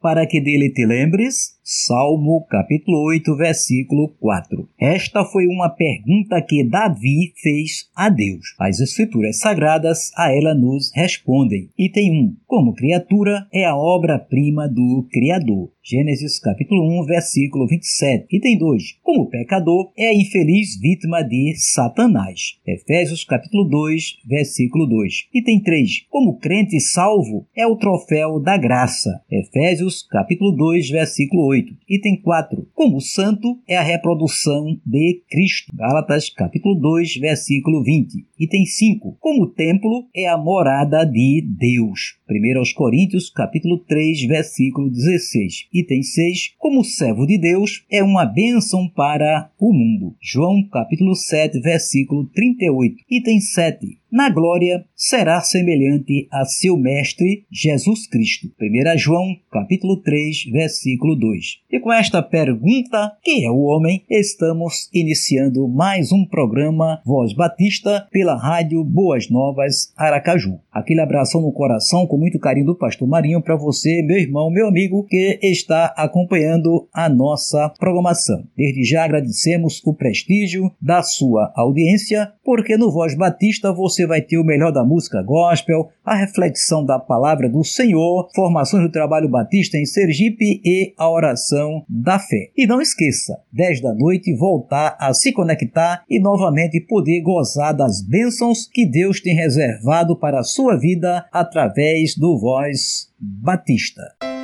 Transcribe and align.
Para 0.00 0.26
que 0.26 0.40
dele 0.40 0.70
te 0.70 0.86
lembres? 0.86 1.55
Salmo 1.86 2.44
capítulo 2.50 3.00
8, 3.04 3.36
versículo 3.36 4.08
4. 4.18 4.68
Esta 4.76 5.24
foi 5.24 5.46
uma 5.46 5.70
pergunta 5.70 6.42
que 6.42 6.64
Davi 6.64 7.32
fez 7.40 7.88
a 7.94 8.08
Deus. 8.08 8.56
As 8.58 8.80
escrituras 8.80 9.38
sagradas 9.38 10.10
a 10.16 10.32
ela 10.32 10.52
nos 10.52 10.90
respondem. 10.92 11.70
Item 11.78 12.10
1. 12.10 12.36
Como 12.44 12.74
criatura 12.74 13.46
é 13.54 13.64
a 13.64 13.76
obra-prima 13.76 14.68
do 14.68 15.06
Criador. 15.12 15.70
Gênesis 15.88 16.40
capítulo 16.40 16.82
1, 17.02 17.06
versículo 17.06 17.68
27. 17.68 18.26
Item 18.32 18.58
2. 18.58 18.98
Como 19.04 19.30
pecador, 19.30 19.92
é 19.96 20.08
a 20.08 20.14
infeliz 20.14 20.76
vítima 20.80 21.22
de 21.22 21.54
Satanás. 21.54 22.58
Efésios 22.66 23.24
capítulo 23.24 23.62
2, 23.68 24.18
versículo 24.26 24.86
2. 24.86 25.28
Item 25.32 25.62
3. 25.62 26.06
Como 26.10 26.38
crente 26.38 26.80
salvo, 26.80 27.46
é 27.56 27.64
o 27.68 27.76
troféu 27.76 28.40
da 28.40 28.56
graça. 28.56 29.22
Efésios 29.30 30.02
capítulo 30.02 30.50
2, 30.50 30.90
versículo 30.90 31.46
8. 31.46 31.75
Item 31.88 32.20
4. 32.22 32.68
Como 32.74 33.00
santo, 33.00 33.58
é 33.66 33.76
a 33.76 33.82
reprodução 33.82 34.78
de 34.84 35.22
Cristo. 35.30 35.72
Gálatas 35.74 36.30
capítulo 36.30 36.74
2, 36.76 37.16
versículo 37.16 37.82
20. 37.82 38.26
Item 38.38 38.64
5. 38.64 39.16
Como 39.20 39.46
templo, 39.48 40.06
é 40.14 40.28
a 40.28 40.36
morada 40.36 41.04
de 41.04 41.42
Deus. 41.42 42.16
1 42.28 42.74
Coríntios 42.74 43.30
capítulo 43.30 43.78
3, 43.78 44.26
versículo 44.26 44.90
16 44.90 45.66
item 45.72 46.02
6, 46.02 46.54
como 46.58 46.84
servo 46.84 47.26
de 47.26 47.38
Deus, 47.38 47.84
é 47.90 48.02
uma 48.02 48.24
bênção 48.24 48.88
para 48.88 49.50
o 49.58 49.72
mundo. 49.72 50.14
João 50.20 50.66
capítulo 50.68 51.14
7, 51.14 51.60
versículo 51.60 52.26
38. 52.26 52.96
Item 53.10 53.40
7 53.40 53.98
na 54.10 54.30
glória 54.30 54.84
será 54.94 55.40
semelhante 55.40 56.28
a 56.30 56.44
seu 56.44 56.76
mestre 56.76 57.44
Jesus 57.50 58.06
Cristo. 58.06 58.48
1 58.60 58.98
João, 58.98 59.36
capítulo 59.50 59.96
3, 59.96 60.44
versículo 60.52 61.16
2. 61.16 61.60
E 61.70 61.80
com 61.80 61.92
esta 61.92 62.22
pergunta, 62.22 63.12
que 63.22 63.44
é 63.44 63.50
o 63.50 63.62
homem, 63.62 64.04
estamos 64.08 64.88
iniciando 64.92 65.68
mais 65.68 66.12
um 66.12 66.24
programa 66.24 67.00
Voz 67.04 67.32
Batista 67.32 68.06
pela 68.10 68.36
rádio 68.36 68.82
Boas 68.84 69.28
Novas 69.28 69.92
Aracaju. 69.96 70.60
Aquele 70.72 71.00
abração 71.00 71.40
no 71.40 71.52
coração 71.52 72.06
com 72.06 72.16
muito 72.16 72.38
carinho 72.38 72.66
do 72.66 72.74
pastor 72.74 73.08
Marinho 73.08 73.42
para 73.42 73.56
você, 73.56 74.02
meu 74.02 74.18
irmão, 74.18 74.50
meu 74.50 74.68
amigo 74.68 75.04
que 75.04 75.38
está 75.42 75.86
acompanhando 75.96 76.88
a 76.92 77.08
nossa 77.08 77.70
programação. 77.78 78.44
Desde 78.56 78.84
já 78.84 79.04
agradecemos 79.04 79.82
o 79.84 79.94
prestígio 79.94 80.70
da 80.80 81.02
sua 81.02 81.52
audiência, 81.56 82.32
porque 82.44 82.76
no 82.76 82.92
Voz 82.92 83.14
Batista 83.14 83.72
você 83.72 83.95
vai 84.04 84.20
ter 84.20 84.36
o 84.36 84.44
melhor 84.44 84.72
da 84.72 84.84
música 84.84 85.22
gospel, 85.22 85.88
a 86.04 86.16
reflexão 86.16 86.84
da 86.84 86.98
palavra 86.98 87.48
do 87.48 87.62
Senhor, 87.62 88.28
formações 88.34 88.82
do 88.82 88.90
trabalho 88.90 89.28
batista 89.28 89.78
em 89.78 89.86
Sergipe 89.86 90.60
e 90.64 90.92
a 90.98 91.08
oração 91.08 91.84
da 91.88 92.18
fé. 92.18 92.50
E 92.56 92.66
não 92.66 92.80
esqueça, 92.80 93.38
10 93.52 93.80
da 93.80 93.94
noite 93.94 94.34
voltar 94.36 94.96
a 94.98 95.14
se 95.14 95.32
conectar 95.32 96.02
e 96.10 96.20
novamente 96.20 96.80
poder 96.80 97.20
gozar 97.20 97.72
das 97.72 98.02
bênçãos 98.02 98.68
que 98.72 98.84
Deus 98.84 99.20
tem 99.20 99.36
reservado 99.36 100.18
para 100.18 100.40
a 100.40 100.44
sua 100.44 100.76
vida 100.76 101.24
através 101.32 102.16
do 102.16 102.36
Voz 102.38 103.12
Batista. 103.20 104.35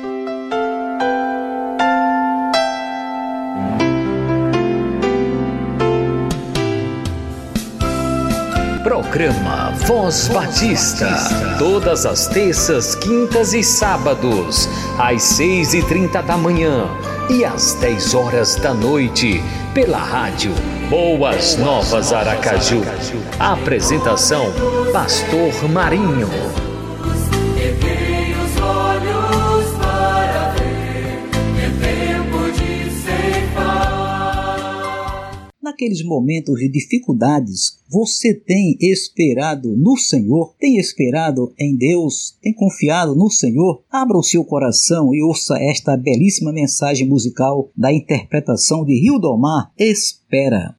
Programa 8.83 9.71
Voz 9.87 10.27
Batista. 10.27 11.07
Todas 11.57 12.05
as 12.05 12.27
terças, 12.27 12.93
quintas 12.95 13.53
e 13.53 13.63
sábados, 13.63 14.67
às 14.99 15.23
seis 15.23 15.73
e 15.73 15.81
trinta 15.83 16.21
da 16.21 16.35
manhã 16.35 16.89
e 17.29 17.45
às 17.45 17.75
dez 17.75 18.13
horas 18.13 18.57
da 18.57 18.73
noite, 18.73 19.41
pela 19.73 19.99
rádio 19.99 20.53
Boas 20.89 21.55
Novas 21.55 22.11
Aracaju. 22.11 22.81
Apresentação: 23.39 24.47
Pastor 24.91 25.69
Marinho. 25.69 26.72
Naqueles 35.73 36.03
momentos 36.03 36.59
de 36.59 36.69
dificuldades, 36.69 37.79
você 37.89 38.33
tem 38.33 38.77
esperado 38.79 39.75
no 39.75 39.97
Senhor? 39.97 40.53
Tem 40.59 40.77
esperado 40.77 41.51
em 41.59 41.75
Deus? 41.75 42.37
Tem 42.41 42.53
confiado 42.53 43.15
no 43.15 43.29
Senhor? 43.29 43.83
Abra 43.89 44.17
o 44.17 44.23
seu 44.23 44.45
coração 44.45 45.13
e 45.13 45.23
ouça 45.23 45.57
esta 45.59 45.97
belíssima 45.97 46.53
mensagem 46.53 47.07
musical 47.07 47.71
da 47.75 47.91
interpretação 47.91 48.85
de 48.85 48.93
Rio 48.99 49.17
do 49.17 49.35
Mar. 49.35 49.71
Espera. 49.77 50.75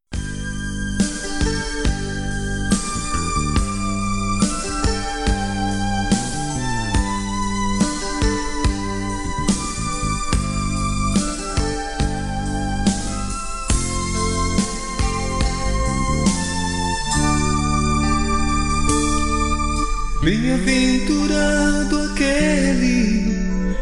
Bem-aventurado 20.24 22.00
aquele 22.10 23.36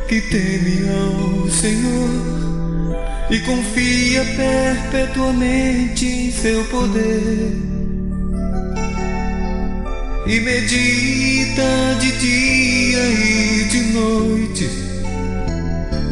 que 0.08 0.20
teme 0.22 0.88
ao 0.88 1.48
Senhor 1.48 2.10
e 3.30 3.38
confia 3.38 4.24
perpetuamente 4.24 6.04
em 6.04 6.32
seu 6.32 6.64
poder. 6.64 7.52
E 10.26 10.40
medita 10.40 11.94
de 12.00 12.10
dia 12.10 13.04
e 13.04 13.64
de 13.70 13.80
noite, 13.92 14.68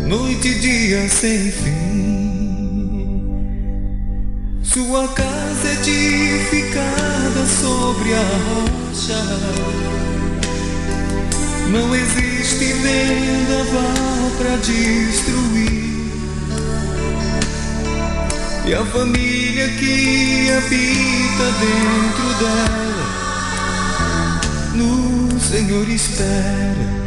noite 0.07 0.47
e 0.47 0.55
dia 0.61 1.09
sem 1.09 1.51
fim. 1.51 1.81
Sua 4.63 5.09
casa 5.09 5.73
edificada 5.73 7.45
sobre 7.47 8.15
a 8.15 8.23
rocha 8.23 10.00
não 11.71 11.95
existe 11.95 12.73
vendaval 12.73 14.31
para 14.39 14.57
destruir. 14.57 15.81
E 18.67 18.75
a 18.75 18.85
família 18.87 19.69
que 19.69 20.51
habita 20.51 21.47
dentro 21.61 22.35
dela, 22.41 23.11
no 24.75 25.41
Senhor 25.41 25.89
espera. 25.89 27.01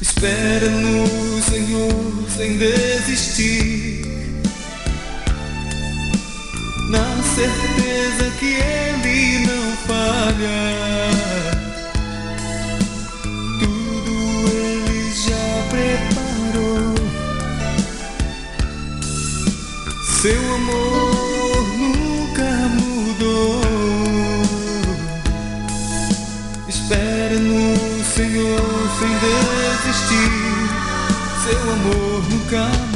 Espera 0.00 0.68
no 0.68 1.42
Senhor 1.42 2.28
sem 2.36 2.58
desistir. 2.58 4.06
Na 6.90 7.22
certeza 7.22 8.30
que 8.38 8.54
Ele 8.54 9.46
não 9.46 9.76
falha. 9.86 10.77
Seu 20.20 20.54
amor 20.54 21.78
nunca 21.78 22.50
mudou. 22.74 23.60
Espere 26.68 27.38
no 27.38 27.76
Senhor 28.04 28.60
sem 28.98 29.12
desistir. 29.20 30.32
Seu 31.44 31.72
amor 31.72 32.24
nunca 32.30 32.64
mudou. 32.64 32.87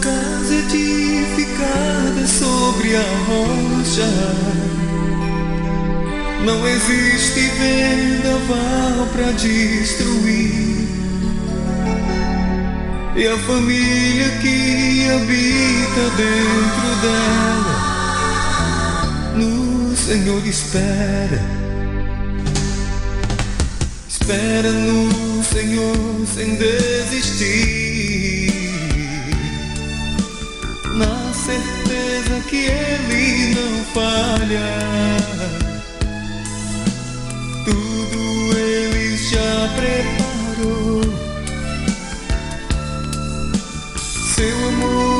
Casa 0.00 0.54
edificada 0.54 2.26
sobre 2.26 2.96
a 2.96 3.02
rocha. 3.26 4.08
Não 6.44 6.66
existe 6.68 7.40
vendaval 7.58 9.06
para 9.12 9.32
destruir. 9.32 10.88
E 13.16 13.26
a 13.26 13.36
família 13.38 14.28
que 14.40 15.08
habita 15.10 16.10
dentro 16.16 16.88
dela, 17.02 17.76
no 19.34 19.96
Senhor 19.96 20.46
espera. 20.46 21.42
Espera 24.08 24.70
no 24.70 25.42
Senhor 25.42 26.26
sem 26.32 26.54
desistir 26.54 27.97
certeza 31.48 32.40
que 32.46 32.66
Ele 32.66 33.54
não 33.54 33.84
falha. 33.94 34.70
Tudo 37.64 38.58
Ele 38.58 39.16
já 39.16 39.68
preparou. 39.76 41.00
Seu 44.34 44.68
amor 44.68 45.17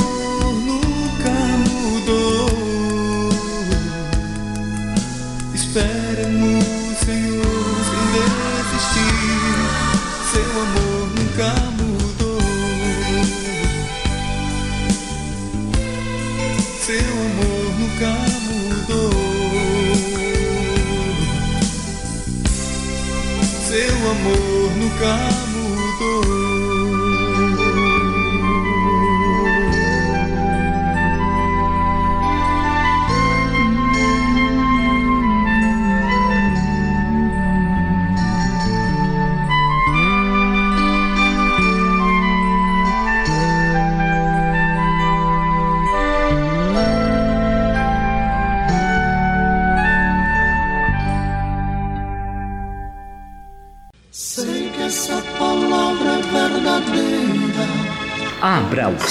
Seu 16.89 16.97
amor 16.97 17.65
nunca 17.79 18.09
mudou. 18.49 19.13
Seu 23.69 24.11
amor 24.11 24.71
nunca 24.79 25.13
mudou. 25.15 25.38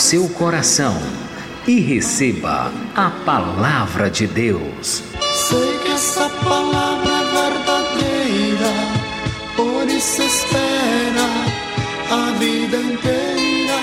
Seu 0.08 0.30
coração 0.30 0.94
e 1.68 1.82
receba 1.82 2.72
a 2.96 3.12
palavra 3.26 4.10
de 4.10 4.26
Deus. 4.26 5.04
Sei 5.50 5.80
que 5.84 5.90
essa 5.90 6.30
palavra 6.46 7.12
é 7.12 7.26
verdadeira. 7.36 8.72
Por 9.54 9.86
isso 9.90 10.22
espera 10.22 11.28
a 12.10 12.32
vida 12.40 12.78
inteira. 12.78 13.74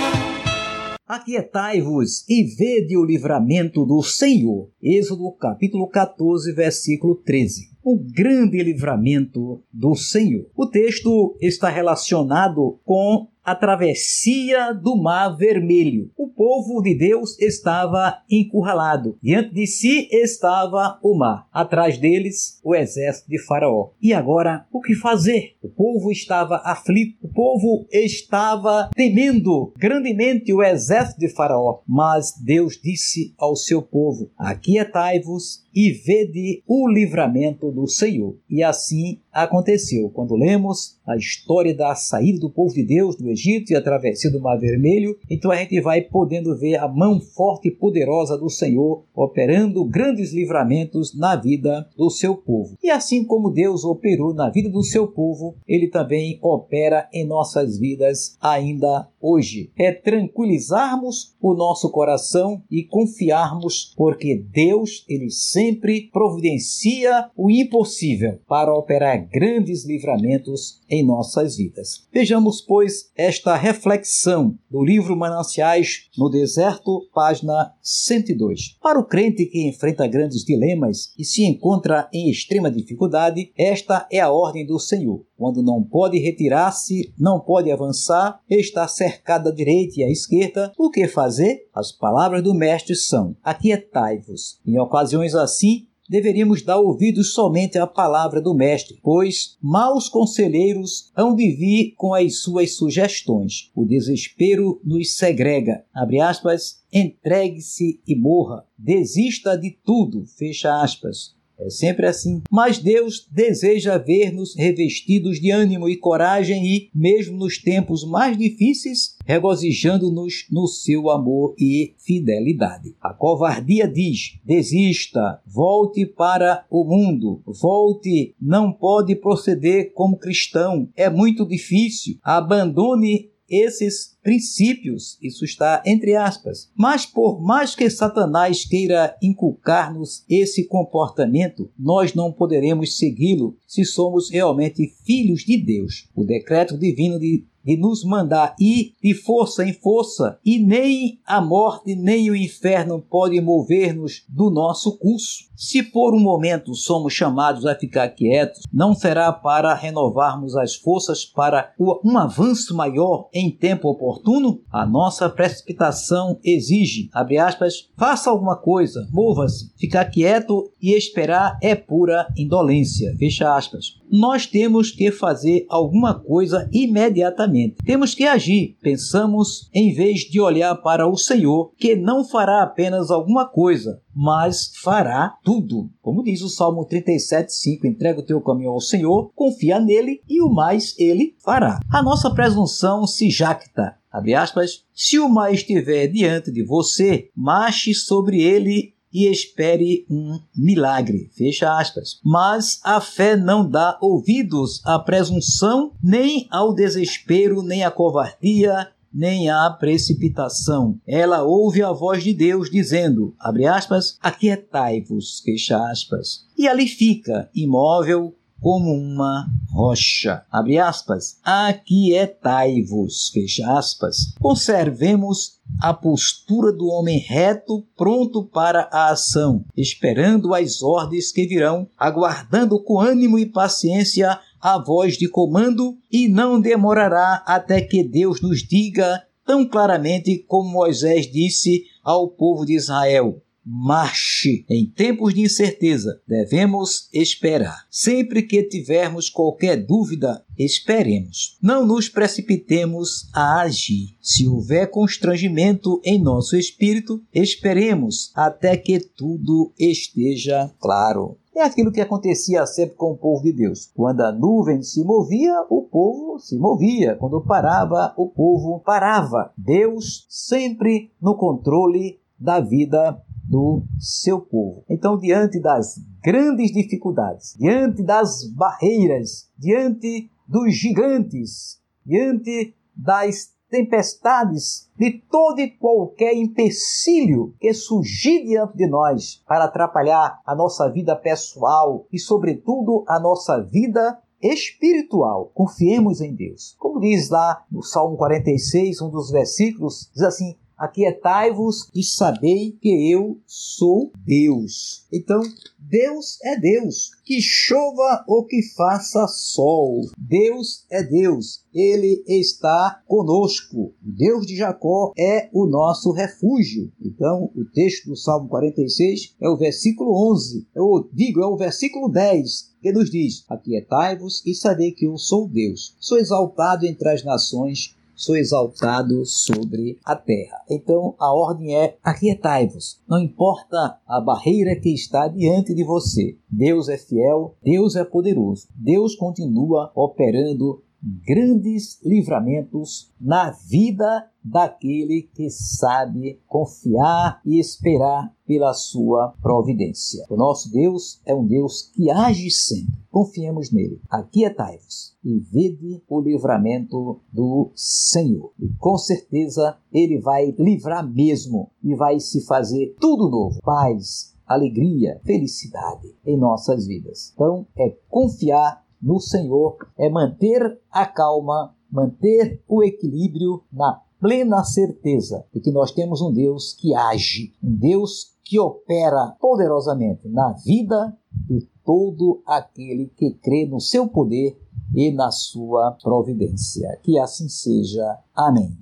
Aquietai-vos 1.06 2.26
e 2.26 2.42
vede 2.56 2.96
o 2.96 3.04
livramento 3.04 3.84
do 3.84 4.02
Senhor. 4.02 4.70
Êxodo 4.82 5.30
capítulo 5.32 5.86
14, 5.90 6.54
versículo 6.54 7.16
13. 7.16 7.68
O 7.82 7.98
grande 7.98 8.62
livramento 8.62 9.62
do 9.70 9.94
Senhor. 9.94 10.46
O 10.56 10.64
texto 10.64 11.36
está 11.38 11.68
relacionado 11.68 12.80
com 12.82 13.28
a 13.44 13.55
travessia 13.55 14.73
do 14.73 14.96
Mar 14.96 15.37
Vermelho. 15.37 16.11
O 16.17 16.29
povo 16.29 16.81
de 16.81 16.96
Deus 16.96 17.38
estava 17.38 18.19
encurralado. 18.31 19.19
Diante 19.23 19.52
de 19.52 19.67
si 19.67 20.08
estava 20.11 20.99
o 21.02 21.14
mar. 21.14 21.46
Atrás 21.52 21.99
deles, 21.99 22.58
o 22.64 22.75
exército 22.75 23.29
de 23.29 23.38
Faraó. 23.44 23.91
E 24.00 24.14
agora, 24.14 24.67
o 24.73 24.81
que 24.81 24.94
fazer? 24.94 25.56
O 25.62 25.69
povo 25.69 26.11
estava 26.11 26.62
aflito. 26.64 27.19
O 27.23 27.29
povo 27.29 27.87
estava 27.93 28.91
temendo 28.94 29.73
grandemente 29.76 30.52
o 30.52 30.62
exército 30.62 31.20
de 31.20 31.29
Faraó. 31.29 31.81
Mas 31.87 32.32
Deus 32.43 32.81
disse 32.82 33.35
ao 33.38 33.55
seu 33.55 33.82
povo: 33.82 34.31
Aquietai-vos 34.38 35.64
e 35.75 35.91
vede 35.91 36.62
o 36.67 36.88
livramento 36.88 37.70
do 37.70 37.87
Senhor. 37.87 38.37
E 38.49 38.62
assim 38.62 39.20
aconteceu. 39.34 40.08
Quando 40.10 40.36
lemos 40.36 40.98
a 41.06 41.16
história 41.16 41.75
da 41.75 41.94
saída 41.94 42.38
do 42.38 42.48
povo 42.48 42.72
de 42.72 42.84
Deus 42.84 43.16
do 43.16 43.28
Egito 43.28 43.72
e 43.72 43.76
a 43.76 43.82
travessia 43.82 44.31
do 44.31 44.40
Mar 44.40 44.58
Vermelho, 44.58 45.19
então 45.28 45.50
a 45.50 45.56
gente 45.56 45.81
vai 45.81 46.00
podendo 46.00 46.56
ver 46.56 46.76
a 46.76 46.88
mão 46.88 47.20
forte 47.20 47.69
e 47.69 47.70
poderosa 47.70 48.38
do 48.38 48.48
Senhor 48.48 49.04
operando 49.14 49.84
grandes 49.84 50.32
livramentos 50.32 51.16
na 51.16 51.36
vida 51.36 51.88
do 51.96 52.08
seu 52.08 52.36
povo. 52.36 52.76
E 52.82 52.90
assim 52.90 53.25
como 53.25 53.50
Deus 53.50 53.84
operou 53.84 54.32
na 54.32 54.48
vida 54.48 54.70
do 54.70 54.82
seu 54.82 55.06
povo, 55.06 55.56
ele 55.66 55.88
também 55.88 56.38
opera 56.40 57.08
em 57.12 57.26
nossas 57.26 57.78
vidas 57.78 58.36
ainda 58.40 59.08
hoje. 59.20 59.70
É 59.78 59.90
tranquilizarmos 59.90 61.34
o 61.40 61.54
nosso 61.54 61.90
coração 61.90 62.62
e 62.70 62.84
confiarmos, 62.84 63.94
porque 63.96 64.36
Deus, 64.36 65.04
ele 65.08 65.31
sempre 65.31 66.08
providencia 66.12 67.31
o 67.36 67.50
impossível 67.50 68.38
para 68.46 68.75
operar 68.75 69.23
grandes 69.30 69.84
livramentos 69.84 70.81
em 70.88 71.04
nossas 71.04 71.56
vidas. 71.56 72.06
Vejamos, 72.12 72.60
pois, 72.60 73.10
esta 73.16 73.56
reflexão 73.56 74.58
do 74.70 74.84
livro 74.84 75.16
Mananciais 75.16 76.08
no 76.16 76.28
Deserto, 76.28 77.08
página 77.14 77.72
102. 77.82 78.76
Para 78.82 78.98
o 78.98 79.04
crente 79.04 79.46
que 79.46 79.66
enfrenta 79.66 80.06
grandes 80.06 80.44
dilemas 80.44 81.12
e 81.19 81.24
se 81.24 81.44
encontra 81.44 82.08
em 82.12 82.31
extrema 82.31 82.70
dificuldade, 82.70 83.52
esta 83.56 84.06
é 84.10 84.20
a 84.20 84.31
ordem 84.31 84.66
do 84.66 84.78
Senhor. 84.78 85.24
Quando 85.36 85.62
não 85.62 85.82
pode 85.82 86.19
retirar-se, 86.19 87.12
não 87.19 87.40
pode 87.40 87.70
avançar, 87.70 88.40
está 88.48 88.86
cercado 88.86 89.48
à 89.48 89.52
direita 89.52 90.00
e 90.00 90.04
à 90.04 90.10
esquerda, 90.10 90.72
o 90.78 90.90
que 90.90 91.08
fazer? 91.08 91.69
As 91.74 91.90
palavras 91.93 92.43
do 92.43 92.54
Mestre 92.54 92.94
são: 92.94 93.36
Aquietai-vos. 93.43 94.60
Em 94.66 94.78
ocasiões 94.78 95.34
assim, 95.34 95.86
deveríamos 96.08 96.63
dar 96.63 96.79
ouvidos 96.79 97.32
somente 97.32 97.79
à 97.79 97.87
palavra 97.87 98.41
do 98.41 98.55
Mestre, 98.55 98.99
pois 99.03 99.56
maus 99.61 100.08
conselheiros 100.08 101.11
hão 101.17 101.34
de 101.34 101.51
vir 101.51 101.94
com 101.96 102.15
as 102.15 102.41
suas 102.41 102.77
sugestões. 102.77 103.70
O 103.75 103.84
desespero 103.84 104.81
nos 104.84 105.17
segrega. 105.17 105.84
Abre 105.94 106.20
aspas, 106.20 106.82
entregue-se 106.93 108.01
e 108.06 108.15
morra. 108.15 108.65
Desista 108.79 109.56
de 109.56 109.70
tudo. 109.84 110.25
Fecha 110.27 110.82
aspas. 110.82 111.34
É 111.58 111.70
sempre 111.70 112.06
assim. 112.06 112.43
Mas 112.51 112.79
Deus 112.79 113.27
deseja 113.31 113.96
ver-nos 113.96 114.56
revestidos 114.56 115.41
de 115.41 115.51
ânimo 115.51 115.89
e 115.89 115.96
coragem 115.96 116.67
e, 116.67 116.91
mesmo 116.94 117.37
nos 117.37 117.58
tempos 117.58 118.05
mais 118.05 118.37
difíceis, 118.37 119.17
regozijando-nos 119.25 120.46
no 120.51 120.67
seu 120.67 121.11
amor 121.11 121.55
e 121.58 121.94
fidelidade. 121.99 122.94
A 123.01 123.13
covardia 123.15 123.87
diz: 123.87 124.39
desista, 124.44 125.41
volte 125.46 126.05
para 126.05 126.65
o 126.70 126.84
mundo, 126.84 127.43
volte, 127.46 128.34
não 128.41 128.73
pode 128.73 129.15
proceder 129.15 129.93
como 129.93 130.19
cristão, 130.19 130.89
é 130.96 131.08
muito 131.08 131.46
difícil, 131.46 132.19
abandone 132.23 133.31
esses 133.49 134.13
princípios, 134.24 135.19
isso 135.22 135.44
está 135.44 135.82
entre 135.86 136.16
aspas. 136.16 136.70
Mas 136.74 137.04
por 137.04 137.40
mais 137.40 137.76
que 137.76 137.88
Satanás 137.90 138.64
queira 138.64 139.14
inculcar-nos 139.22 140.24
esse 140.28 140.66
comportamento, 140.66 141.70
nós 141.78 142.14
não 142.14 142.32
poderemos 142.32 142.96
segui-lo 142.96 143.56
se 143.69 143.84
somos 143.84 144.31
realmente 144.31 144.88
filhos 145.04 145.43
de 145.43 145.58
Deus. 145.58 146.08
O 146.16 146.24
decreto 146.24 146.78
divino 146.78 147.20
de 147.20 147.44
de 147.64 147.76
nos 147.76 148.04
mandar 148.04 148.54
ir 148.60 148.94
de 149.02 149.14
força 149.14 149.64
em 149.64 149.72
força, 149.72 150.38
e 150.44 150.58
nem 150.58 151.19
a 151.24 151.40
morte 151.40 151.94
nem 151.94 152.31
o 152.31 152.36
inferno 152.36 153.00
podem 153.00 153.40
mover-nos 153.40 154.24
do 154.28 154.50
nosso 154.50 154.98
curso. 154.98 155.48
Se 155.56 155.82
por 155.82 156.14
um 156.14 156.20
momento 156.20 156.74
somos 156.74 157.14
chamados 157.14 157.64
a 157.64 157.74
ficar 157.74 158.08
quietos, 158.10 158.64
não 158.72 158.94
será 158.94 159.32
para 159.32 159.72
renovarmos 159.72 160.56
as 160.56 160.74
forças 160.74 161.24
para 161.24 161.72
um 161.78 162.19
avanço 162.19 162.76
maior 162.76 163.28
em 163.32 163.50
tempo 163.50 163.88
oportuno 163.88 164.13
oportuno? 164.14 164.60
A 164.70 164.86
nossa 164.86 165.28
precipitação 165.28 166.38
exige, 166.44 167.08
abre 167.12 167.38
aspas, 167.38 167.88
faça 167.96 168.30
alguma 168.30 168.56
coisa, 168.56 169.06
mova-se. 169.10 169.72
Ficar 169.76 170.04
quieto 170.06 170.70
e 170.80 170.92
esperar 170.92 171.58
é 171.60 171.74
pura 171.74 172.26
indolência, 172.36 173.14
fecha 173.18 173.54
aspas. 173.54 173.98
Nós 174.11 174.46
temos 174.46 174.91
que 174.91 175.11
fazer 175.11 175.67
alguma 175.69 176.15
coisa 176.15 176.69
imediatamente. 176.73 177.77
Temos 177.84 178.15
que 178.15 178.25
agir. 178.25 178.77
Pensamos 178.82 179.69
em 179.75 179.93
vez 179.93 180.20
de 180.20 180.41
olhar 180.41 180.75
para 180.77 181.08
o 181.08 181.17
Senhor, 181.17 181.73
que 181.77 181.96
não 181.96 182.25
fará 182.25 182.63
apenas 182.63 183.11
alguma 183.11 183.46
coisa, 183.46 184.01
mas 184.15 184.73
fará 184.82 185.37
tudo. 185.44 185.91
Como 186.01 186.23
diz 186.23 186.43
o 186.43 186.49
Salmo 186.49 186.87
37:5, 186.87 187.87
entrega 187.87 188.20
o 188.20 188.25
teu 188.25 188.41
caminho 188.41 188.70
ao 188.70 188.81
Senhor, 188.81 189.31
confia 189.34 189.81
nele 189.81 190.20
e 190.29 190.41
o 190.41 190.49
mais 190.49 190.94
ele 190.99 191.34
fará. 191.43 191.81
A 191.91 192.03
nossa 192.03 192.32
presunção 192.32 193.06
se 193.06 193.31
jacta 193.31 193.99
Abre 194.15 194.32
aspas, 194.32 194.84
se 194.94 195.19
o 195.19 195.29
mar 195.29 195.53
estiver 195.53 196.06
diante 196.06 196.53
de 196.53 196.65
você, 196.65 197.31
marche 197.34 197.93
sobre 197.93 198.41
ele 198.41 198.94
e 199.14 199.30
espere 199.30 200.04
um 200.10 200.40
milagre. 200.56 201.30
Fecha 201.32 201.78
aspas. 201.78 202.18
Mas 202.24 202.80
a 202.82 203.00
fé 203.00 203.36
não 203.36 203.66
dá 203.66 203.96
ouvidos 204.00 204.82
à 204.84 204.98
presunção, 204.98 205.92
nem 206.02 206.48
ao 206.50 206.74
desespero, 206.74 207.62
nem 207.62 207.84
à 207.84 207.90
covardia, 207.92 208.88
nem 209.12 209.48
à 209.48 209.70
precipitação. 209.70 210.98
Ela 211.06 211.44
ouve 211.44 211.80
a 211.80 211.92
voz 211.92 212.24
de 212.24 212.34
Deus 212.34 212.68
dizendo, 212.68 213.32
abre 213.38 213.64
aspas, 213.64 214.18
aquietai-vos, 214.20 215.40
fecha 215.44 215.78
aspas. 215.88 216.44
E 216.58 216.66
ali 216.66 216.88
fica, 216.88 217.48
imóvel, 217.54 218.34
como 218.64 218.94
uma 218.94 219.46
rocha. 219.70 220.42
Abre 220.50 220.78
aspas. 220.78 221.36
Aquietai-vos. 221.44 223.28
Fecha 223.28 223.76
aspas. 223.76 224.32
Conservemos 224.40 225.58
a 225.81 225.93
postura 225.93 226.72
do 226.72 226.86
homem 226.86 227.19
reto, 227.19 227.84
pronto 227.96 228.44
para 228.44 228.88
a 228.93 229.10
ação, 229.10 229.64
esperando 229.76 230.54
as 230.54 230.82
ordens 230.82 231.32
que 231.32 231.46
virão, 231.46 231.88
aguardando 231.98 232.82
com 232.82 233.00
ânimo 233.00 233.38
e 233.38 233.46
paciência 233.46 234.38
a 234.60 234.82
voz 234.82 235.19
de 235.19 235.28
comando, 235.28 235.96
e 236.10 236.28
não 236.28 236.60
demorará 236.60 237.43
até 237.46 237.81
que 237.81 238.02
Deus 238.02 238.40
nos 238.40 238.60
diga 238.66 239.22
tão 239.44 239.69
claramente 239.69 240.38
como 240.48 240.70
Moisés 240.70 241.31
disse 241.31 241.84
ao 242.02 242.28
povo 242.28 242.64
de 242.64 242.74
Israel: 242.74 243.43
marche. 243.64 244.64
Em 244.68 244.86
tempos 244.86 245.34
de 245.34 245.42
incerteza, 245.42 246.20
devemos 246.26 247.08
esperar. 247.12 247.86
Sempre 247.90 248.42
que 248.42 248.62
tivermos 248.62 249.30
qualquer 249.30 249.76
dúvida, 249.84 250.44
esperemos. 250.58 251.56
Não 251.62 251.86
nos 251.86 252.08
precipitemos 252.08 253.28
a 253.32 253.60
agir. 253.60 254.16
Se 254.20 254.46
houver 254.46 254.90
constrangimento 254.90 256.00
em 256.04 256.20
nosso 256.20 256.56
espírito, 256.56 257.22
esperemos 257.32 258.30
até 258.34 258.76
que 258.76 259.00
tudo 259.00 259.72
esteja 259.78 260.70
claro. 260.78 261.38
É 261.56 261.62
aquilo 261.62 261.92
que 261.92 262.00
acontecia 262.00 262.66
sempre 262.66 262.96
com 262.96 263.12
o 263.12 263.16
povo 263.16 263.44
de 263.44 263.52
Deus. 263.52 263.88
Quando 263.94 264.22
a 264.22 264.32
nuvem 264.32 264.82
se 264.82 265.04
movia, 265.04 265.64
o 265.70 265.82
povo 265.82 266.40
se 266.40 266.58
movia. 266.58 267.14
Quando 267.14 267.40
parava, 267.40 268.12
o 268.16 268.28
povo 268.28 268.80
parava. 268.80 269.52
Deus 269.56 270.26
sempre 270.28 271.12
no 271.22 271.36
controle 271.36 272.18
da 272.36 272.58
vida 272.58 273.22
do 273.55 273.84
seu 274.01 274.41
povo. 274.41 274.82
Então, 274.91 275.17
diante 275.17 275.61
das 275.61 276.01
grandes 276.20 276.73
dificuldades, 276.73 277.55
diante 277.56 278.03
das 278.03 278.43
barreiras, 278.49 279.49
diante 279.56 280.29
dos 280.44 280.75
gigantes, 280.75 281.81
diante 282.05 282.75
das 282.96 283.55
tempestades, 283.70 284.91
de 284.99 285.23
todo 285.31 285.61
e 285.61 285.70
qualquer 285.70 286.34
empecilho 286.34 287.55
que 287.61 287.73
surgir 287.73 288.44
diante 288.44 288.77
de 288.77 288.89
nós 288.89 289.41
para 289.46 289.67
atrapalhar 289.67 290.41
a 290.44 290.55
nossa 290.56 290.91
vida 290.91 291.15
pessoal 291.15 292.08
e, 292.13 292.19
sobretudo, 292.19 293.05
a 293.06 293.20
nossa 293.20 293.63
vida 293.63 294.20
espiritual. 294.43 295.53
Confiemos 295.55 296.20
em 296.20 296.34
Deus. 296.34 296.75
Como 296.77 296.99
diz 296.99 297.31
lá 297.31 297.65
no 297.70 297.84
Salmo 297.84 298.17
46, 298.17 299.01
um 299.01 299.11
dos 299.11 299.31
versículos, 299.31 300.11
diz 300.13 300.25
assim: 300.25 300.56
Aquietai-vos 300.76 301.88
e 301.94 302.02
sabei 302.02 302.76
que 302.81 303.12
eu 303.12 303.38
sou 303.46 304.12
Deus. 304.24 305.06
Então, 305.12 305.40
Deus 305.78 306.38
é 306.43 306.58
Deus. 306.58 307.12
Que 307.24 307.40
chova 307.40 308.24
ou 308.26 308.44
que 308.44 308.62
faça 308.74 309.26
sol. 309.28 310.08
Deus 310.19 310.84
é 310.90 311.02
Deus. 311.02 311.62
Ele 311.72 312.22
está 312.26 313.02
conosco. 313.06 313.94
O 314.04 314.12
Deus 314.12 314.46
de 314.46 314.56
Jacó 314.56 315.12
é 315.16 315.48
o 315.52 315.66
nosso 315.66 316.10
refúgio. 316.12 316.90
Então, 317.00 317.50
o 317.54 317.64
texto 317.64 318.06
do 318.06 318.16
Salmo 318.16 318.48
46 318.48 319.36
é 319.40 319.48
o 319.48 319.56
versículo 319.56 320.32
11. 320.32 320.66
Eu 320.74 321.08
digo, 321.12 321.43
é 321.43 321.46
o 321.46 321.56
versículo 321.56 322.08
10 322.08 322.74
que 322.82 322.93
nos 322.93 323.10
diz: 323.10 323.44
Aquietai-vos 323.48 324.43
e 324.44 324.54
sabei 324.54 324.93
que 324.93 325.06
eu 325.06 325.16
sou 325.16 325.48
Deus. 325.48 325.94
Sou 325.98 326.19
exaltado 326.19 326.84
entre 326.84 327.08
as 327.08 327.24
nações 327.24 327.96
sou 328.14 328.36
exaltado 328.36 329.24
sobre 329.24 329.98
a 330.04 330.14
terra. 330.16 330.58
Então 330.70 331.14
a 331.18 331.32
ordem 331.32 331.76
é: 331.76 331.96
aquietai-vos. 332.02 333.00
Não 333.08 333.18
importa 333.18 333.98
a 334.06 334.20
barreira 334.20 334.74
que 334.76 334.92
está 334.92 335.28
diante 335.28 335.74
de 335.74 335.84
você. 335.84 336.36
Deus 336.50 336.88
é 336.88 336.96
fiel, 336.96 337.56
Deus 337.62 337.96
é 337.96 338.04
poderoso. 338.04 338.68
Deus 338.74 339.14
continua 339.14 339.90
operando 339.94 340.82
grandes 341.27 342.01
livramentos 342.03 343.13
na 343.20 343.51
vida 343.51 344.29
daquele 344.43 345.29
que 345.34 345.51
sabe 345.51 346.41
confiar 346.46 347.41
e 347.44 347.58
esperar 347.58 348.32
pela 348.46 348.73
sua 348.75 349.34
providência. 349.43 350.25
O 350.29 350.37
nosso 350.37 350.70
Deus 350.70 351.20
é 351.25 351.34
um 351.34 351.46
Deus 351.46 351.91
que 351.94 352.11
age 352.11 352.51
sempre. 352.51 353.05
Confiemos 353.11 353.70
nele. 353.70 354.01
Aquietai-vos 354.11 355.17
e 355.25 355.39
vede 355.39 356.03
o 356.08 356.20
livramento 356.20 357.20
do 357.32 357.70
Senhor. 357.75 358.53
E 358.58 358.69
com 358.79 358.99
certeza 358.99 359.79
ele 359.93 360.19
vai 360.19 360.55
livrar 360.58 361.08
mesmo 361.08 361.70
e 361.82 361.94
vai 361.94 362.20
se 362.20 362.44
fazer 362.44 362.94
tudo 363.01 363.31
novo. 363.31 363.61
Paz, 363.63 364.34
alegria, 364.46 365.20
felicidade 365.25 366.15
em 366.27 366.37
nossas 366.37 366.87
vidas. 366.87 367.32
Então 367.34 367.67
é 367.77 367.96
confiar 368.08 368.83
no 369.05 369.20
Senhor 369.20 369.77
é 369.99 370.08
manter 370.08 370.81
a 370.91 371.05
calma, 371.05 371.75
manter 371.91 372.63
o 372.67 372.82
equilíbrio 372.82 373.63
na 373.70 374.01
plena 374.19 374.65
certeza 374.65 375.44
de 375.53 375.61
que 375.61 375.70
nós 375.70 375.93
temos 375.93 376.23
um 376.23 376.32
Deus 376.32 376.73
que 376.73 376.94
age, 376.94 377.53
um 377.63 377.77
Deus 377.77 378.34
que 378.43 378.58
opera 378.58 379.37
poderosamente 379.39 380.27
na 380.29 380.53
vida 380.53 381.15
de 381.31 381.69
todo 381.84 382.43
aquele 382.46 383.06
que 383.08 383.34
crê 383.34 383.67
no 383.67 383.81
seu 383.81 384.08
poder 384.08 384.58
e 384.94 385.11
na 385.11 385.31
sua 385.31 385.93
providência. 386.03 386.99
Que 387.03 387.19
assim 387.19 387.49
seja. 387.49 388.19
Amém. 388.34 388.79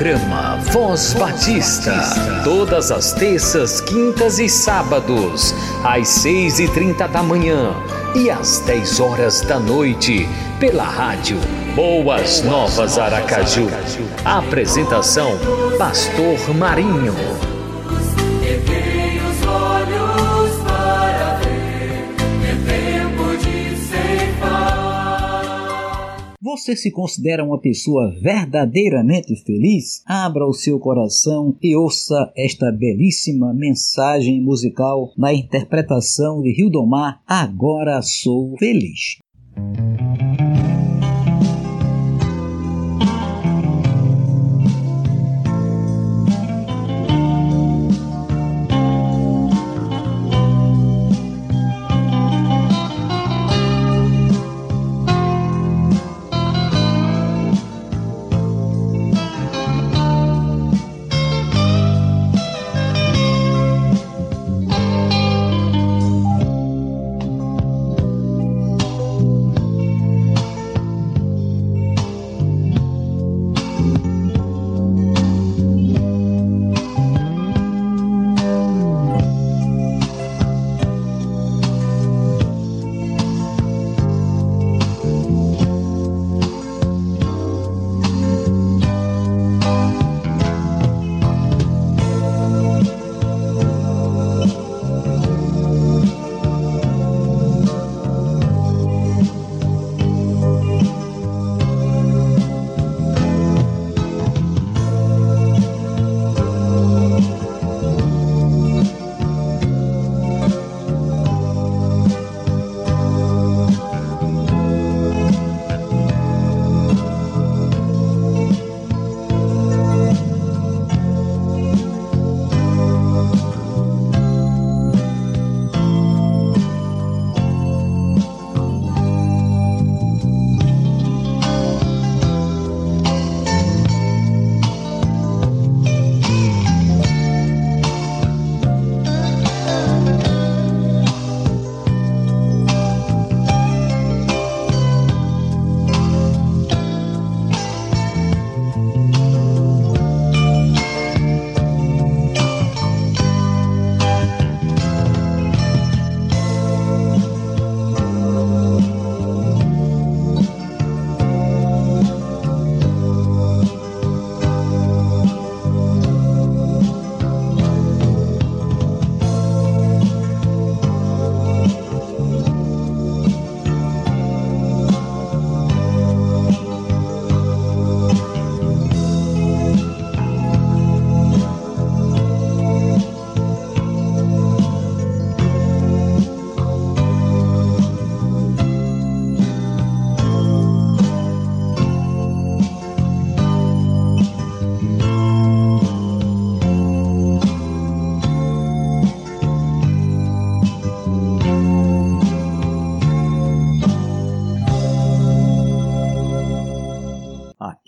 Programa 0.00 0.56
Voz 0.72 1.12
Batista. 1.12 1.92
Todas 2.42 2.90
as 2.90 3.12
terças, 3.12 3.82
quintas 3.82 4.38
e 4.38 4.48
sábados, 4.48 5.54
às 5.84 6.08
seis 6.08 6.58
e 6.58 6.66
trinta 6.68 7.06
da 7.06 7.22
manhã 7.22 7.74
e 8.14 8.30
às 8.30 8.60
dez 8.60 8.98
horas 8.98 9.42
da 9.42 9.60
noite, 9.60 10.26
pela 10.58 10.84
rádio 10.84 11.38
Boas 11.76 12.42
Novas 12.42 12.98
Aracaju. 12.98 13.68
Apresentação: 14.24 15.32
Pastor 15.76 16.56
Marinho. 16.56 17.59
Você 26.50 26.74
se 26.74 26.90
considera 26.90 27.44
uma 27.44 27.60
pessoa 27.60 28.10
verdadeiramente 28.20 29.36
feliz? 29.36 30.02
Abra 30.04 30.44
o 30.44 30.52
seu 30.52 30.80
coração 30.80 31.56
e 31.62 31.76
ouça 31.76 32.32
esta 32.36 32.72
belíssima 32.72 33.54
mensagem 33.54 34.40
musical 34.40 35.12
na 35.16 35.32
interpretação 35.32 36.42
de 36.42 36.50
Rildomar 36.52 37.22
Agora 37.24 38.02
Sou 38.02 38.56
Feliz. 38.58 39.19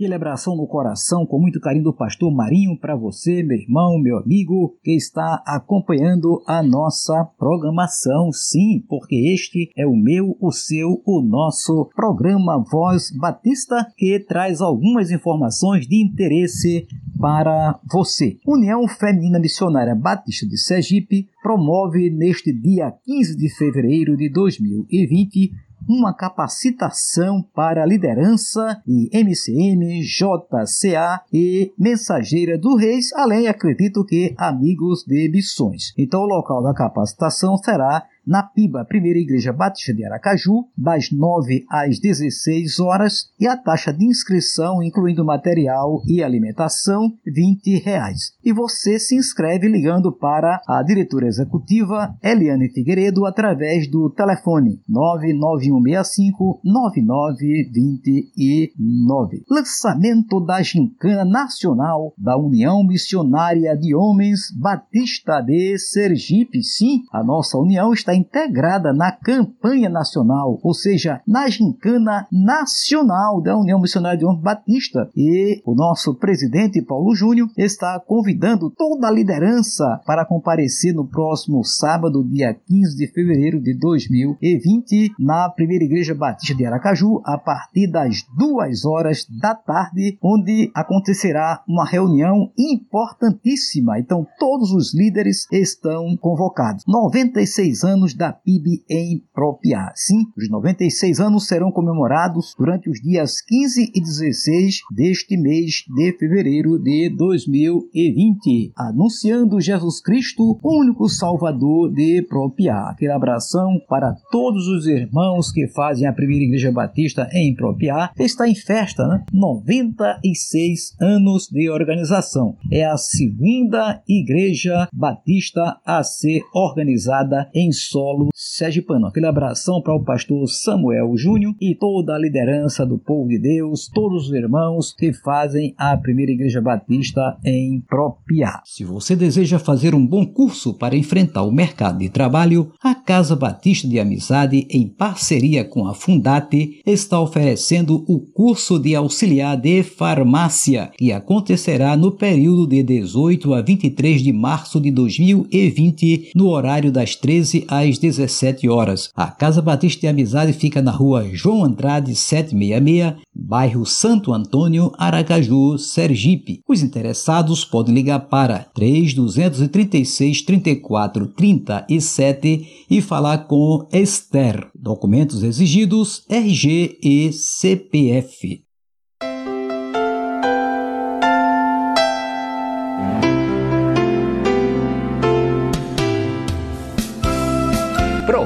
Celebração 0.03 0.57
no 0.57 0.67
coração, 0.67 1.25
com 1.25 1.39
muito 1.39 1.61
carinho 1.61 1.85
do 1.85 1.95
pastor 1.95 2.35
Marinho, 2.35 2.77
para 2.77 2.97
você, 2.97 3.41
meu 3.41 3.57
irmão, 3.57 4.01
meu 4.01 4.19
amigo, 4.19 4.77
que 4.83 4.91
está 4.97 5.41
acompanhando 5.47 6.43
a 6.45 6.61
nossa 6.61 7.25
programação. 7.39 8.33
Sim, 8.33 8.85
porque 8.89 9.15
este 9.33 9.71
é 9.77 9.87
o 9.87 9.95
meu, 9.95 10.37
o 10.41 10.51
seu, 10.51 11.01
o 11.07 11.23
nosso 11.23 11.89
programa 11.95 12.59
Voz 12.69 13.13
Batista, 13.17 13.87
que 13.97 14.19
traz 14.19 14.61
algumas 14.61 15.13
informações 15.13 15.87
de 15.87 16.03
interesse 16.03 16.89
para 17.21 17.79
você. 17.89 18.39
União 18.45 18.89
Feminina 18.89 19.39
Missionária 19.39 19.95
Batista 19.95 20.45
de 20.45 20.59
Sergipe 20.59 21.29
promove 21.41 22.11
neste 22.11 22.53
dia 22.53 22.93
15 23.05 23.37
de 23.37 23.49
fevereiro 23.55 24.17
de 24.17 24.29
2020 24.29 25.53
uma 25.89 26.15
capacitação 26.15 27.43
para 27.55 27.87
liderança 27.87 28.81
de 28.87 29.11
MCM, 29.13 30.01
JCA 30.03 31.23
e 31.33 31.73
Mensageira 31.79 32.59
do 32.59 32.77
Reis, 32.77 33.13
além, 33.15 33.49
acredito 33.49 34.05
que, 34.05 34.35
amigos 34.37 35.05
de 35.07 35.29
missões. 35.29 35.93
Então, 35.97 36.23
o 36.23 36.27
local 36.27 36.63
da 36.63 36.75
capacitação 36.75 37.57
será 37.57 38.07
na 38.27 38.43
PIBA, 38.43 38.85
Primeira 38.85 39.19
Igreja 39.19 39.51
Batista 39.53 39.95
de 39.95 40.05
Aracaju, 40.05 40.67
das 40.77 41.11
9 41.11 41.65
às 41.69 41.99
16 41.99 42.79
horas, 42.81 43.31
e 43.39 43.47
a 43.47 43.57
taxa 43.57 43.93
de 43.93 44.05
inscrição, 44.05 44.83
incluindo 44.83 45.25
material 45.25 46.03
e 46.07 46.21
alimentação, 46.23 47.13
20 47.27 47.79
reais. 47.79 48.33
E 48.45 48.53
você 48.53 48.99
se 48.99 49.17
inscreve 49.17 49.69
ligando 49.69 50.13
para 50.13 50.61
a 50.67 50.83
diretora 50.83 51.27
executiva 51.27 52.15
Eliane 52.23 52.69
Figueiredo 52.69 53.25
através 53.27 53.91
do 53.91 54.11
telefone 54.11 54.81
99165 54.89 56.61
9929. 56.65 59.45
Lançamento 59.51 60.41
da 60.41 60.63
Gincana 60.63 61.25
Nacional 61.25 62.15
da 62.17 62.37
União 62.37 62.85
Missionária 62.85 63.77
de 63.77 63.93
Homens 63.95 64.53
Batista 64.57 65.41
de 65.41 65.77
Sergipe. 65.79 66.63
Sim, 66.63 67.03
a 67.13 67.25
nossa 67.25 67.59
união 67.59 67.93
está 67.93 68.12
está 68.13 68.15
integrada 68.15 68.93
na 68.93 69.11
campanha 69.11 69.89
nacional, 69.89 70.59
ou 70.63 70.75
seja, 70.75 71.21
na 71.27 71.49
gincana 71.49 72.27
nacional 72.31 73.41
da 73.41 73.57
União 73.57 73.81
Missionária 73.81 74.19
de 74.19 74.25
Homens 74.25 74.43
Batista. 74.43 75.09
E 75.17 75.61
o 75.65 75.75
nosso 75.75 76.15
presidente 76.15 76.83
Paulo 76.83 77.15
Júnior 77.15 77.49
está 77.57 77.99
convidando 78.01 78.71
toda 78.71 79.09
a 79.09 79.11
liderança 79.11 80.01
para 80.07 80.27
comparecer 80.27 80.95
no 80.95 81.07
próximo 81.07 81.65
sábado, 81.65 82.25
dia 82.25 82.55
15 82.55 82.97
de 82.97 83.07
fevereiro 83.13 83.61
de 83.61 83.75
2020, 83.79 85.15
na 85.19 85.49
Primeira 85.51 85.85
Igreja 85.85 86.15
Batista 86.15 86.55
de 86.55 86.67
Aracaju, 86.67 87.23
a 87.25 87.39
partir 87.39 87.91
das 87.91 88.23
duas 88.37 88.85
horas 88.85 89.27
da 89.41 89.55
tarde, 89.55 90.19
onde 90.23 90.71
acontecerá 90.75 91.63
uma 91.67 91.85
reunião 91.85 92.51
importantíssima. 92.59 93.99
Então, 93.99 94.27
todos 94.39 94.73
os 94.73 94.95
líderes 94.95 95.47
estão 95.53 96.17
convocados. 96.17 96.85
96 96.87 97.85
anos 97.85 98.02
anos 98.03 98.15
da 98.15 98.33
PIB 98.33 98.85
em 98.91 99.23
Propiá. 99.33 99.93
Sim, 99.95 100.25
os 100.37 100.51
96 100.51 101.21
anos 101.21 101.47
serão 101.47 101.71
comemorados 101.71 102.55
durante 102.59 102.91
os 102.91 103.01
dias 103.01 103.41
15 103.41 103.93
e 103.95 104.01
16 104.01 104.81
deste 104.91 105.37
mês 105.37 105.85
de 105.89 106.13
fevereiro 106.19 106.79
de 106.79 107.09
2020, 107.11 108.73
anunciando 108.77 109.61
Jesus 109.61 110.01
Cristo, 110.01 110.59
único 110.65 111.09
Salvador 111.09 111.93
de 111.93 112.23
Propiá. 112.23 112.91
Aquele 112.91 113.13
abração 113.13 113.81
para 113.89 114.15
todos 114.31 114.67
os 114.67 114.87
irmãos 114.87 115.53
que 115.53 115.69
fazem 115.69 116.09
a 116.09 116.13
primeira 116.13 116.45
igreja 116.45 116.73
batista 116.73 117.29
em 117.33 117.55
Propiá, 117.55 118.11
está 118.19 118.49
em 118.49 118.55
festa, 118.55 119.07
né? 119.07 119.25
96 119.33 120.97
anos 121.01 121.49
de 121.49 121.71
organização. 121.71 122.57
É 122.71 122.85
a 122.85 122.97
segunda 122.97 124.03
igreja 124.09 124.89
batista 124.93 125.79
a 125.87 126.03
ser 126.03 126.43
organizada 126.53 127.49
em 127.55 127.71
solo 127.93 128.29
sergipano. 128.35 129.07
Aquele 129.07 129.27
abração 129.27 129.83
para 129.83 129.95
o 129.95 130.03
pastor 130.03 130.49
Samuel 130.49 131.15
Júnior 131.17 131.55
e 131.61 131.75
toda 131.75 132.15
a 132.15 132.19
liderança 132.19 132.87
do 132.87 132.99
povo 132.99 133.29
de 133.29 133.39
Deus, 133.39 133.89
todos 133.93 134.29
os 134.29 134.33
irmãos 134.33 134.93
que 134.93 135.13
fazem 135.13 135.75
a 135.77 135.97
primeira 135.97 136.33
igreja 136.33 136.61
batista 136.61 137.37
em 137.45 137.81
Propiá. 137.81 138.63
Se 138.65 138.85
você 138.85 139.15
deseja 139.15 139.59
fazer 139.59 139.95
um 139.95 140.07
bom 140.07 140.25
curso 140.25 140.75
para 140.75 140.97
enfrentar 140.97 141.43
o 141.43 141.53
mercado 141.53 141.99
de 141.99 142.09
trabalho, 142.09 142.73
a 142.83 142.95
Casa 142.95 143.37
Batista 143.37 143.87
de 143.87 144.01
Amizade, 144.01 144.67
em 144.71 144.89
parceria 144.89 145.65
com 145.65 145.87
a 145.87 145.95
Fundate, 145.95 146.81
está 146.87 147.21
oferecendo 147.21 148.05
o 148.09 148.21
curso 148.21 148.79
de 148.79 148.95
auxiliar 148.95 149.57
de 149.57 149.83
farmácia, 149.83 150.91
que 150.97 151.13
acontecerá 151.13 151.97
no 151.97 152.13
período 152.13 152.67
de 152.67 152.83
18 152.83 153.53
a 153.53 153.61
23 153.61 154.23
de 154.23 154.33
março 154.33 154.81
de 154.81 154.91
2020, 154.91 156.33
no 156.35 156.49
horário 156.49 156.91
das 156.91 157.15
13 157.17 157.67
às 157.69 157.82
às 157.83 157.99
17 157.99 158.69
horas. 158.69 159.11
A 159.15 159.31
Casa 159.31 159.61
Batista 159.61 160.03
de 160.03 160.07
Amizade 160.09 160.53
fica 160.53 160.81
na 160.81 160.91
rua 160.91 161.29
João 161.33 161.65
Andrade 161.65 162.15
766, 162.15 163.23
bairro 163.35 163.85
Santo 163.85 164.33
Antônio, 164.33 164.93
Aracaju, 164.97 165.79
Sergipe. 165.79 166.61
Os 166.69 166.83
interessados 166.83 167.65
podem 167.65 167.95
ligar 167.95 168.21
para 168.21 168.67
3236 168.75 170.43
34 170.43 171.27
37 171.29 172.87
e 172.91 173.01
falar 173.01 173.47
com 173.47 173.87
Esther. 173.93 174.69
Documentos 174.75 175.43
exigidos: 175.43 176.25
RG 176.29 176.99
e 177.03 177.33
CPF. 177.33 178.72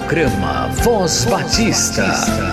Programa 0.06 0.68
Voz 0.84 1.24
Batista. 1.24 2.04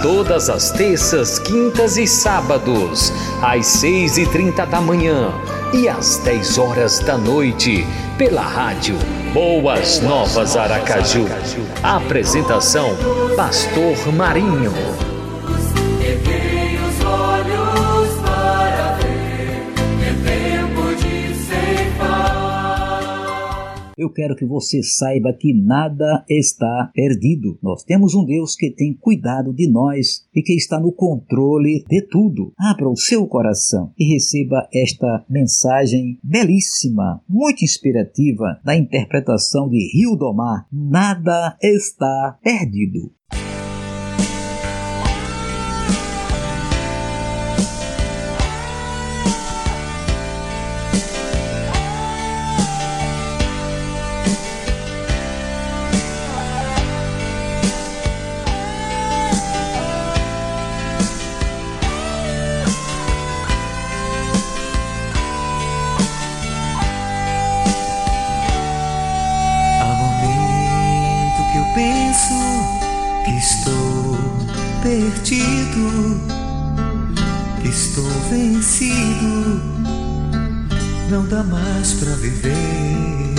Todas 0.01 0.49
as 0.49 0.71
terças, 0.71 1.37
quintas 1.37 1.97
e 1.97 2.07
sábados, 2.07 3.13
às 3.43 3.67
seis 3.67 4.17
e 4.17 4.25
trinta 4.25 4.65
da 4.65 4.81
manhã 4.81 5.31
e 5.71 5.87
às 5.87 6.17
dez 6.17 6.57
horas 6.57 6.97
da 7.01 7.15
noite, 7.15 7.85
pela 8.17 8.41
rádio 8.41 8.97
Boas 9.35 10.01
Novas 10.01 10.57
Aracaju. 10.57 11.27
Apresentação: 11.83 12.89
Pastor 13.37 14.11
Marinho. 14.11 15.12
Eu 23.97 24.09
quero 24.09 24.35
que 24.35 24.45
você 24.45 24.81
saiba 24.81 25.33
que 25.33 25.53
nada 25.53 26.23
está 26.29 26.91
perdido. 26.93 27.57
Nós 27.61 27.83
temos 27.83 28.13
um 28.15 28.25
Deus 28.25 28.55
que 28.55 28.71
tem 28.71 28.93
cuidado 28.93 29.53
de 29.53 29.69
nós 29.69 30.25
e 30.33 30.41
que 30.41 30.53
está 30.53 30.79
no 30.79 30.91
controle 30.91 31.83
de 31.89 32.01
tudo. 32.01 32.53
Abra 32.57 32.89
o 32.89 32.95
seu 32.95 33.27
coração 33.27 33.91
e 33.97 34.13
receba 34.13 34.67
esta 34.73 35.25
mensagem 35.29 36.19
belíssima, 36.23 37.21
muito 37.27 37.63
inspirativa, 37.63 38.59
da 38.63 38.75
interpretação 38.75 39.69
de 39.69 39.77
Rio 39.93 40.15
do 40.15 40.33
Mar. 40.33 40.67
Nada 40.71 41.57
está 41.61 42.37
perdido. 42.43 43.11
Não 81.13 81.25
dá 81.27 81.43
mais 81.43 81.93
para 81.93 82.15
viver. 82.15 83.35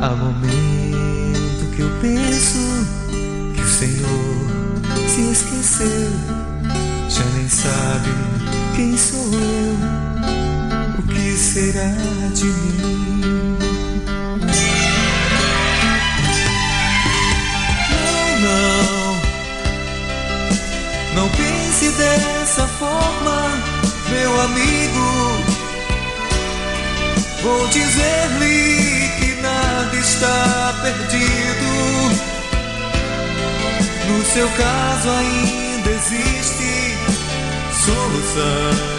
Há 0.00 0.10
momento 0.10 1.74
que 1.74 1.82
eu 1.82 1.90
penso 2.00 2.86
que 3.56 3.60
o 3.60 3.68
Senhor 3.68 4.46
se 5.08 5.32
esqueceu, 5.32 6.12
já 7.08 7.24
nem 7.34 7.48
sabe 7.48 8.10
quem 8.76 8.96
sou 8.96 9.32
eu, 9.32 9.74
o 11.00 11.02
que 11.02 11.36
será 11.36 11.92
de 12.34 12.44
mim. 12.44 13.58
Não, 21.18 21.28
pense 21.30 21.90
dessa 21.96 22.64
forma, 22.78 23.50
meu 24.08 24.40
amigo, 24.40 25.42
vou 27.42 27.66
dizer-lhe 27.66 29.08
que 29.18 29.42
nada 29.42 29.96
está 29.96 30.74
perdido. 30.80 32.22
No 34.06 34.24
seu 34.26 34.48
caso 34.50 35.10
ainda 35.10 35.90
existe 35.90 36.96
solução. 37.84 38.97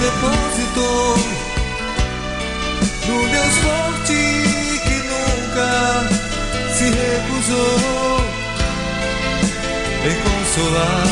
Depositou 0.00 1.16
no 3.06 3.28
Deus 3.28 3.56
forte 3.58 4.18
que 4.86 4.96
nunca 5.10 5.70
se 6.74 6.84
recusou 6.84 8.20
em 10.06 10.16
consolar 10.24 11.04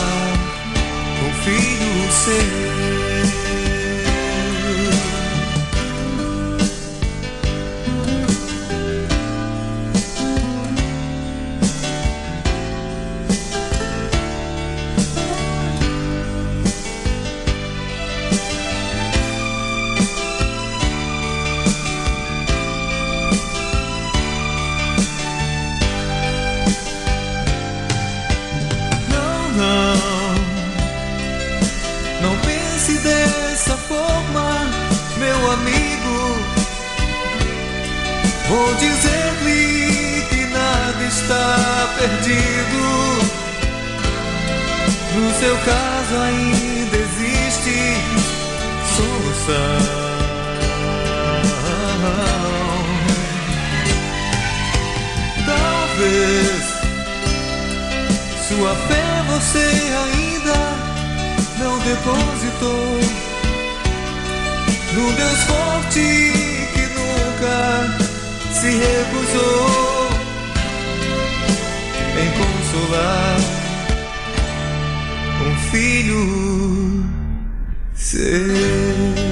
um 1.22 1.32
filho 1.44 2.12
seu. 2.12 3.07
Vou 38.48 38.74
dizer-lhe 38.76 40.22
que 40.30 40.46
nada 40.46 41.04
está 41.04 41.94
perdido. 41.98 43.28
No 45.14 45.34
seu 45.38 45.56
caso 45.58 46.16
ainda 46.22 46.96
existe 46.96 47.78
solução. 48.96 50.08
Talvez 55.44 56.78
sua 58.48 58.74
fé 58.74 59.22
você 59.28 59.68
ainda 60.04 60.58
não 61.58 61.78
depositou 61.80 63.00
no 64.94 65.12
Deus 65.12 65.42
forte 65.44 66.00
que 66.72 66.86
nunca 66.94 68.07
se 68.60 68.70
recusou 68.70 70.08
em 72.20 72.28
consolar 72.38 73.36
um 75.46 75.56
filho 75.70 77.04
seu. 77.94 79.28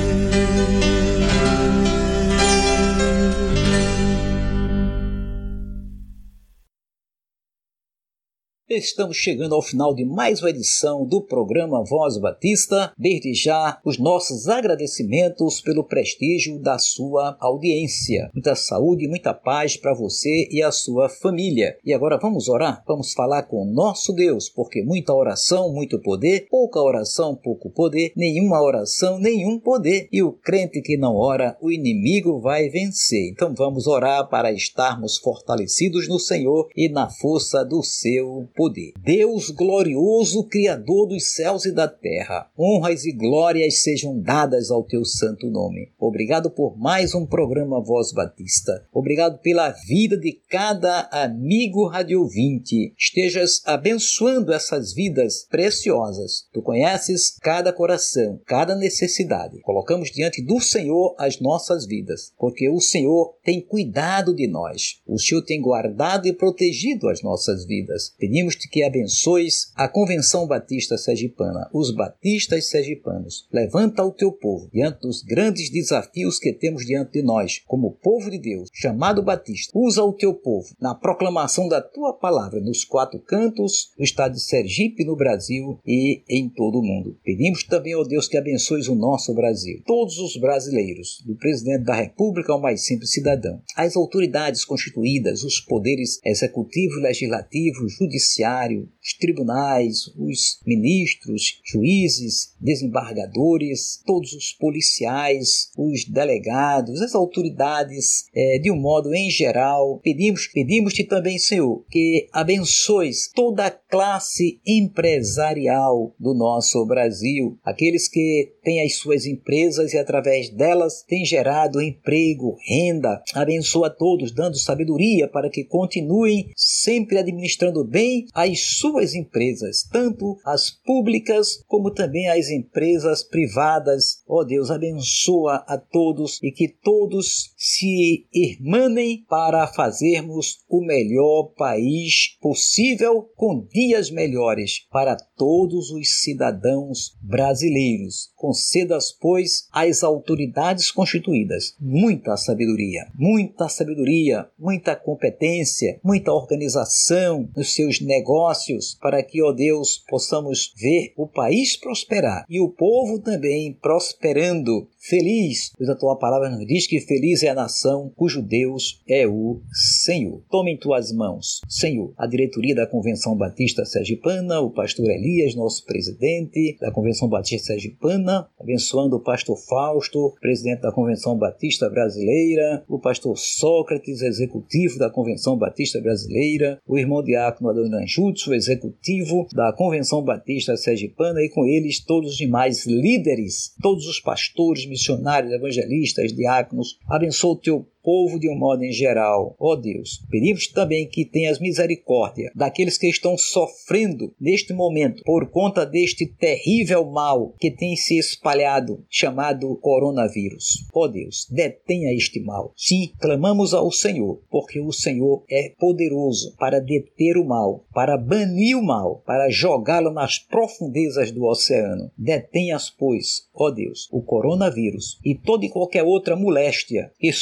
Estamos 8.76 9.16
chegando 9.16 9.54
ao 9.54 9.62
final 9.62 9.94
de 9.94 10.04
mais 10.04 10.42
uma 10.42 10.50
edição 10.50 11.06
do 11.06 11.22
programa 11.22 11.82
Voz 11.82 12.18
Batista. 12.18 12.92
Desde 12.98 13.32
já, 13.32 13.80
os 13.82 13.98
nossos 13.98 14.48
agradecimentos 14.48 15.62
pelo 15.62 15.82
prestígio 15.82 16.58
da 16.58 16.78
sua 16.78 17.38
audiência. 17.40 18.30
Muita 18.34 18.54
saúde 18.54 19.06
e 19.06 19.08
muita 19.08 19.32
paz 19.32 19.78
para 19.78 19.94
você 19.94 20.46
e 20.50 20.62
a 20.62 20.70
sua 20.70 21.08
família. 21.08 21.78
E 21.86 21.94
agora 21.94 22.18
vamos 22.20 22.50
orar? 22.50 22.84
Vamos 22.86 23.14
falar 23.14 23.44
com 23.44 23.62
o 23.62 23.64
nosso 23.64 24.12
Deus, 24.12 24.50
porque 24.50 24.82
muita 24.82 25.14
oração, 25.14 25.72
muito 25.72 25.98
poder, 25.98 26.46
pouca 26.50 26.78
oração, 26.78 27.34
pouco 27.34 27.70
poder, 27.70 28.12
nenhuma 28.14 28.62
oração, 28.62 29.18
nenhum 29.18 29.58
poder. 29.58 30.06
E 30.12 30.22
o 30.22 30.32
crente 30.32 30.82
que 30.82 30.98
não 30.98 31.16
ora, 31.16 31.56
o 31.62 31.70
inimigo 31.70 32.40
vai 32.40 32.68
vencer. 32.68 33.30
Então 33.30 33.54
vamos 33.54 33.86
orar 33.86 34.28
para 34.28 34.52
estarmos 34.52 35.16
fortalecidos 35.16 36.06
no 36.06 36.18
Senhor 36.18 36.68
e 36.76 36.90
na 36.90 37.08
força 37.08 37.64
do 37.64 37.82
seu 37.82 38.46
poder. 38.54 38.65
Deus 38.70 39.50
glorioso, 39.50 40.44
Criador 40.44 41.06
dos 41.06 41.34
céus 41.34 41.64
e 41.64 41.72
da 41.72 41.86
terra, 41.86 42.50
honras 42.58 43.04
e 43.04 43.12
glórias 43.12 43.82
sejam 43.82 44.20
dadas 44.20 44.70
ao 44.70 44.82
teu 44.82 45.04
santo 45.04 45.50
nome. 45.50 45.90
Obrigado 45.98 46.50
por 46.50 46.76
mais 46.76 47.14
um 47.14 47.24
programa 47.24 47.80
Voz 47.80 48.12
Batista. 48.12 48.84
Obrigado 48.92 49.38
pela 49.38 49.70
vida 49.70 50.16
de 50.16 50.32
cada 50.48 51.08
amigo 51.12 51.86
radiovinte. 51.86 52.92
Estejas 52.98 53.62
abençoando 53.64 54.52
essas 54.52 54.92
vidas 54.92 55.46
preciosas. 55.48 56.46
Tu 56.52 56.60
conheces 56.60 57.36
cada 57.40 57.72
coração, 57.72 58.40
cada 58.46 58.74
necessidade. 58.74 59.60
Colocamos 59.60 60.10
diante 60.10 60.42
do 60.42 60.60
Senhor 60.60 61.14
as 61.18 61.40
nossas 61.40 61.86
vidas, 61.86 62.32
porque 62.38 62.68
o 62.68 62.80
Senhor 62.80 63.34
tem 63.44 63.60
cuidado 63.60 64.34
de 64.34 64.46
nós. 64.46 65.00
O 65.06 65.18
Senhor 65.18 65.42
tem 65.42 65.60
guardado 65.60 66.26
e 66.26 66.32
protegido 66.32 67.08
as 67.08 67.22
nossas 67.22 67.64
vidas. 67.64 68.12
Pedimos 68.18 68.55
Que 68.70 68.82
abençoes 68.82 69.72
a 69.74 69.88
Convenção 69.88 70.46
Batista 70.46 70.96
Sergipana, 70.96 71.68
os 71.72 71.90
batistas 71.90 72.68
sergipanos. 72.68 73.46
Levanta 73.52 74.04
o 74.04 74.12
teu 74.12 74.32
povo 74.32 74.68
diante 74.72 75.00
dos 75.00 75.22
grandes 75.22 75.70
desafios 75.70 76.38
que 76.38 76.52
temos 76.52 76.84
diante 76.84 77.12
de 77.12 77.22
nós, 77.22 77.62
como 77.66 77.92
povo 77.92 78.30
de 78.30 78.38
Deus, 78.38 78.68
chamado 78.72 79.22
Batista. 79.22 79.72
Usa 79.74 80.02
o 80.02 80.12
teu 80.12 80.34
povo 80.34 80.74
na 80.80 80.94
proclamação 80.94 81.68
da 81.68 81.80
tua 81.80 82.12
palavra 82.12 82.60
nos 82.60 82.84
quatro 82.84 83.18
cantos 83.20 83.92
do 83.96 84.04
estado 84.04 84.34
de 84.34 84.42
Sergipe, 84.42 85.04
no 85.04 85.16
Brasil 85.16 85.78
e 85.86 86.22
em 86.28 86.48
todo 86.48 86.78
o 86.78 86.82
mundo. 86.82 87.18
Pedimos 87.24 87.64
também, 87.64 87.94
ó 87.94 88.02
Deus, 88.02 88.28
que 88.28 88.36
abençoes 88.36 88.88
o 88.88 88.94
nosso 88.94 89.34
Brasil, 89.34 89.82
todos 89.86 90.18
os 90.18 90.36
brasileiros, 90.36 91.22
do 91.26 91.36
presidente 91.36 91.84
da 91.84 91.94
República 91.94 92.52
ao 92.52 92.60
mais 92.60 92.84
simples 92.84 93.10
cidadão, 93.10 93.60
as 93.76 93.96
autoridades 93.96 94.64
constituídas, 94.64 95.42
os 95.42 95.60
poderes 95.60 96.20
executivo, 96.24 97.00
legislativo, 97.00 97.88
judiciário, 97.88 98.45
judiciário, 98.46 98.88
os 99.06 99.14
tribunais, 99.14 100.08
os 100.18 100.58
ministros, 100.66 101.60
juízes, 101.64 102.52
desembargadores, 102.60 104.02
todos 104.04 104.32
os 104.32 104.52
policiais, 104.52 105.70
os 105.78 106.04
delegados, 106.04 107.00
as 107.00 107.14
autoridades, 107.14 108.24
é, 108.34 108.58
de 108.58 108.70
um 108.70 108.76
modo 108.76 109.14
em 109.14 109.30
geral. 109.30 110.00
Pedimos, 110.02 110.48
pedimos-te 110.48 111.04
também, 111.04 111.38
Senhor, 111.38 111.84
que 111.88 112.28
abençoes 112.32 113.30
toda 113.32 113.66
a 113.66 113.70
classe 113.70 114.60
empresarial 114.66 116.12
do 116.18 116.34
nosso 116.34 116.84
Brasil, 116.84 117.56
aqueles 117.64 118.08
que 118.08 118.52
têm 118.64 118.82
as 118.82 118.96
suas 118.96 119.24
empresas 119.24 119.92
e 119.92 119.98
através 119.98 120.50
delas 120.50 121.04
têm 121.06 121.24
gerado 121.24 121.80
emprego, 121.80 122.56
renda. 122.68 123.22
Abençoa 123.34 123.88
todos, 123.88 124.32
dando 124.32 124.58
sabedoria 124.58 125.28
para 125.28 125.48
que 125.48 125.62
continuem 125.62 126.50
sempre 126.56 127.18
administrando 127.18 127.84
bem 127.84 128.26
as 128.34 128.60
suas 128.60 128.95
empresas, 129.14 129.82
tanto 129.90 130.36
as 130.44 130.70
públicas 130.70 131.62
como 131.66 131.90
também 131.90 132.28
as 132.28 132.48
empresas 132.48 133.22
privadas. 133.22 134.22
Ó 134.28 134.40
oh 134.40 134.44
Deus, 134.44 134.70
abençoa 134.70 135.64
a 135.66 135.78
todos 135.78 136.42
e 136.42 136.50
que 136.50 136.68
todos 136.68 137.52
se 137.56 138.26
irmanem 138.32 139.24
para 139.28 139.66
fazermos 139.66 140.64
o 140.68 140.84
melhor 140.84 141.54
país 141.56 142.36
possível 142.40 143.30
com 143.36 143.66
dias 143.72 144.10
melhores 144.10 144.86
para 144.90 145.16
todos 145.36 145.90
os 145.90 146.22
cidadãos 146.22 147.16
brasileiros. 147.20 148.30
Concedas, 148.36 149.12
pois, 149.12 149.66
às 149.72 150.02
autoridades 150.02 150.90
constituídas 150.90 151.74
muita 151.80 152.36
sabedoria, 152.36 153.06
muita 153.14 153.68
sabedoria, 153.68 154.48
muita 154.58 154.94
competência, 154.96 155.98
muita 156.02 156.32
organização 156.32 157.48
nos 157.56 157.74
seus 157.74 158.00
negócios, 158.00 158.85
para 158.94 159.22
que, 159.22 159.42
ó 159.42 159.52
Deus, 159.52 160.02
possamos 160.08 160.72
ver 160.76 161.12
o 161.16 161.26
país 161.26 161.76
prosperar 161.76 162.44
e 162.48 162.60
o 162.60 162.68
povo 162.68 163.18
também 163.20 163.72
prosperando, 163.72 164.88
feliz, 165.08 165.70
pois 165.76 165.88
a 165.88 165.94
tua 165.94 166.16
palavra 166.16 166.50
nos 166.50 166.66
diz 166.66 166.86
que 166.86 167.00
feliz 167.00 167.42
é 167.42 167.48
a 167.48 167.54
nação 167.54 168.12
cujo 168.16 168.42
Deus 168.42 169.02
é 169.08 169.26
o 169.26 169.60
Senhor. 169.72 170.42
Tome 170.50 170.72
em 170.72 170.76
tuas 170.76 171.12
mãos, 171.12 171.60
Senhor, 171.68 172.12
a 172.16 172.26
diretoria 172.26 172.74
da 172.74 172.86
Convenção 172.86 173.36
Batista 173.36 173.84
Sergipana, 173.84 174.60
o 174.60 174.70
pastor 174.70 175.08
Elias, 175.08 175.54
nosso 175.54 175.84
presidente 175.84 176.76
da 176.80 176.90
Convenção 176.90 177.28
Batista 177.28 177.68
Sergipana, 177.68 178.48
abençoando 178.58 179.16
o 179.16 179.22
pastor 179.22 179.56
Fausto, 179.56 180.34
presidente 180.40 180.82
da 180.82 180.92
Convenção 180.92 181.36
Batista 181.36 181.88
Brasileira, 181.88 182.84
o 182.88 182.98
pastor 182.98 183.38
Sócrates, 183.38 184.22
executivo 184.22 184.98
da 184.98 185.10
Convenção 185.10 185.56
Batista 185.56 186.00
Brasileira, 186.00 186.80
o 186.86 186.98
irmão 186.98 187.22
diácono 187.22 187.70
Adoniran 187.70 188.06
Jutsu, 188.06 188.54
executivo 188.54 189.46
da 189.52 189.72
Convenção 189.72 190.22
Batista 190.22 190.76
Sergipana 190.76 191.40
e 191.40 191.48
com 191.48 191.64
eles 191.64 192.04
todos 192.04 192.32
os 192.32 192.36
demais 192.36 192.86
líderes, 192.86 193.74
todos 193.80 194.06
os 194.06 194.20
pastores, 194.20 194.86
missionários, 194.96 195.52
evangelistas, 195.52 196.32
diáconos. 196.32 196.98
Abençoa 197.06 197.52
o 197.52 197.56
teu 197.56 197.86
povo 198.06 198.38
de 198.38 198.48
um 198.48 198.56
modo 198.56 198.84
em 198.84 198.92
geral. 198.92 199.56
Ó 199.58 199.72
oh 199.72 199.76
Deus, 199.76 200.24
pedimos 200.30 200.68
também 200.68 201.08
que 201.08 201.24
tenhas 201.24 201.58
misericórdia 201.58 202.52
daqueles 202.54 202.96
que 202.96 203.08
estão 203.08 203.36
sofrendo 203.36 204.32
neste 204.40 204.72
momento 204.72 205.24
por 205.24 205.50
conta 205.50 205.84
deste 205.84 206.24
terrível 206.24 207.04
mal 207.04 207.52
que 207.58 207.68
tem 207.68 207.96
se 207.96 208.16
espalhado, 208.16 209.04
chamado 209.10 209.74
coronavírus. 209.78 210.86
Ó 210.94 211.00
oh 211.00 211.08
Deus, 211.08 211.48
detenha 211.50 212.14
este 212.14 212.38
mal. 212.38 212.72
Sim, 212.76 213.10
clamamos 213.20 213.74
ao 213.74 213.90
Senhor, 213.90 214.40
porque 214.48 214.78
o 214.78 214.92
Senhor 214.92 215.42
é 215.50 215.72
poderoso 215.76 216.54
para 216.56 216.78
deter 216.80 217.36
o 217.36 217.44
mal, 217.44 217.84
para 217.92 218.16
banir 218.16 218.78
o 218.78 218.82
mal, 218.84 219.20
para 219.26 219.50
jogá-lo 219.50 220.12
nas 220.12 220.38
profundezas 220.38 221.32
do 221.32 221.44
oceano. 221.44 222.12
Detenhas, 222.16 222.88
pois, 222.88 223.48
ó 223.52 223.68
Deus, 223.68 224.08
o 224.12 224.22
coronavírus 224.22 225.18
e 225.24 225.34
toda 225.34 225.64
e 225.64 225.70
qualquer 225.70 226.04
outra 226.04 226.36
moléstia 226.36 227.10
que 227.18 227.32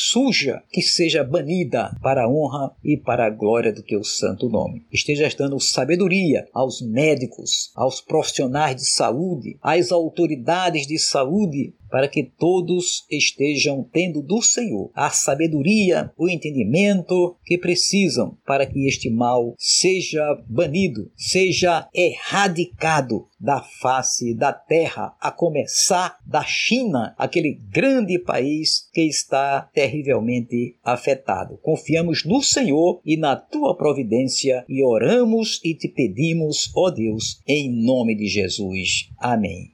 surja 0.55 0.63
que 0.71 0.83
seja 0.83 1.25
banida 1.25 1.97
para 2.03 2.25
a 2.25 2.29
honra 2.29 2.73
e 2.83 2.97
para 2.97 3.27
a 3.27 3.31
glória 3.31 3.73
do 3.73 3.83
teu 3.83 4.05
santo 4.05 4.49
nome. 4.49 4.85
Estejas 4.93 5.35
dando 5.35 5.59
sabedoria 5.59 6.47
aos 6.53 6.81
médicos, 6.81 7.71
aos 7.75 8.01
profissionais 8.01 8.77
de 8.77 8.87
saúde, 8.87 9.59
às 9.63 9.91
autoridades 9.91 10.87
de 10.87 10.99
saúde, 10.99 11.75
para 11.95 12.09
que 12.09 12.25
todos 12.25 13.07
estejam 13.09 13.89
tendo 13.93 14.21
do 14.21 14.43
Senhor 14.43 14.91
a 14.97 15.11
sabedoria, 15.11 16.13
o 16.19 16.29
entendimento 16.29 17.37
que 17.45 17.57
precisam 17.57 18.37
para 18.45 18.67
que 18.67 18.89
este 18.89 19.09
mal 19.09 19.55
seja 19.57 20.43
banido, 20.49 21.09
seja 21.17 21.89
erradicado 21.95 23.29
da 23.39 23.61
face 23.61 24.35
da 24.35 24.53
terra, 24.53 25.15
a 25.21 25.31
começar 25.31 26.19
da 26.27 26.43
China, 26.43 27.15
aquele 27.17 27.61
grande 27.71 28.19
país 28.19 28.91
que 28.93 29.03
está 29.03 29.71
terrivelmente 29.73 30.75
afetado. 30.83 31.61
Confiamos 31.63 32.25
no 32.25 32.43
Senhor 32.43 33.01
e 33.05 33.17
na 33.17 33.37
tua 33.37 33.77
providência 33.77 34.65
e 34.69 34.83
oramos 34.83 35.61
e 35.63 35.77
te 35.77 35.87
pedimos, 35.87 36.73
ó 36.75 36.91
Deus, 36.91 37.41
em 37.47 37.71
nome 37.71 38.17
de 38.17 38.27
Jesus. 38.27 39.11
Amém. 39.17 39.74